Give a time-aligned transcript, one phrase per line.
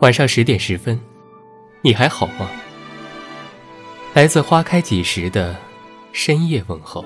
[0.00, 1.00] 晚上十点十分，
[1.80, 2.50] 你还好吗？
[4.12, 5.56] 来自花开几时的
[6.12, 7.02] 深夜问候。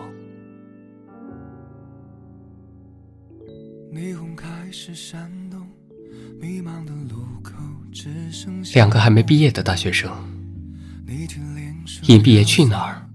[8.75, 10.11] 两个还没毕业的大学生，
[12.09, 13.09] 因毕业去哪儿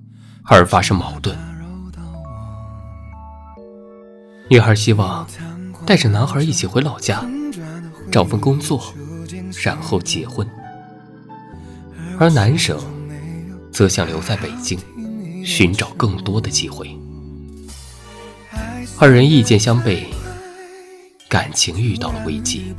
[0.43, 1.37] 而发生矛盾。
[4.49, 5.27] 女孩希望
[5.85, 7.25] 带着男孩一起回老家
[8.09, 8.81] 找份工作。
[9.63, 10.47] 然后结婚，
[12.19, 12.79] 而男生
[13.71, 14.79] 则想留在北京，
[15.45, 16.95] 寻找更多的机会。
[18.97, 20.05] 二人意见相悖，
[21.27, 22.73] 感情遇到了危机。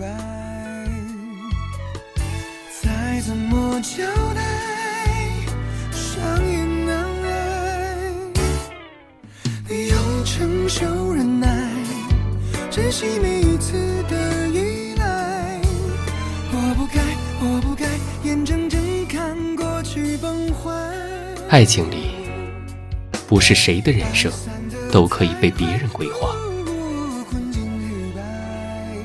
[10.24, 11.72] 承受忍耐，
[12.70, 13.72] 珍惜每一次
[21.56, 22.08] 爱情里，
[23.26, 24.30] 不是谁的人生
[24.92, 26.36] 都可以被别人规划。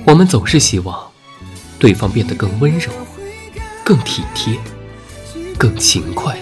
[0.05, 1.09] 我们总是希望
[1.79, 2.91] 对方变得更温柔、
[3.85, 4.59] 更体贴、
[5.57, 6.37] 更勤快，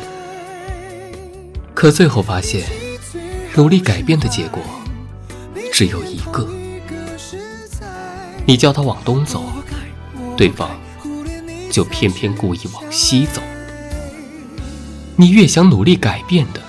[1.75, 2.63] 可最后发现，
[3.55, 4.63] 努力改变的结果
[5.71, 6.49] 只有一个：
[8.47, 9.43] 你叫他往东走，
[10.35, 10.71] 对方
[11.69, 13.39] 就偏偏故意往西走。
[15.19, 16.61] 你越想努力改变的，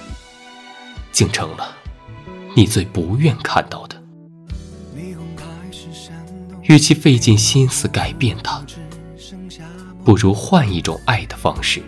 [1.12, 1.72] 竟成了
[2.56, 3.94] 你最不愿看到的。
[6.62, 8.60] 与其费尽心思改变他，
[10.04, 11.80] 不如换一种爱的方式。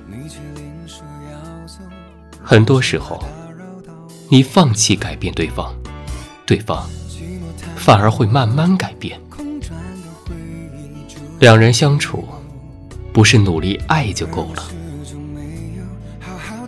[2.40, 3.20] 很多时候，
[4.28, 5.74] 你放弃改变对方，
[6.46, 6.88] 对方
[7.74, 9.20] 反而会慢慢改变。
[11.40, 12.24] 两人相处，
[13.12, 14.62] 不是努力爱就够了。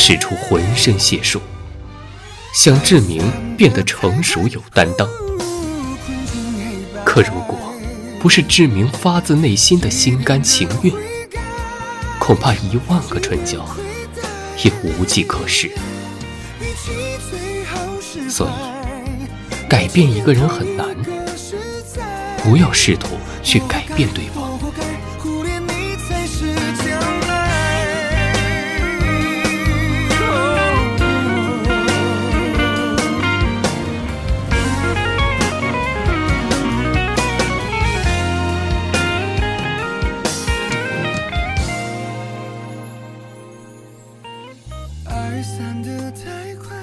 [0.00, 1.42] 使出浑身解数，
[2.54, 3.20] 想志明
[3.56, 5.08] 变得成熟有担当。
[7.04, 7.58] 可如果
[8.20, 10.94] 不是志明发自内心的心甘情愿，
[12.20, 13.66] 恐怕一万个春娇
[14.62, 15.68] 也无计可施。
[18.30, 20.86] 所以，改变一个人很难，
[22.44, 24.37] 不要试图去改变对方。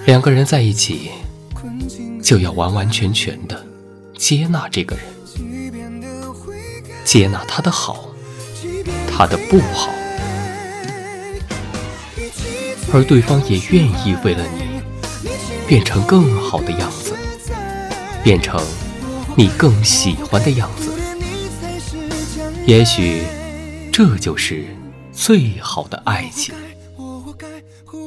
[0.05, 1.11] 两个人在一起，
[2.21, 3.66] 就要完完全全的
[4.17, 5.05] 接纳这个人，
[7.03, 8.09] 接纳他的好，
[9.11, 9.89] 他的不好，
[12.93, 14.81] 而对方也愿意为了你
[15.67, 17.16] 变成更好的样子，
[18.23, 18.63] 变成
[19.35, 20.91] 你更喜欢的样子。
[22.66, 23.23] 也许
[23.91, 24.66] 这就是
[25.11, 26.53] 最好的爱情。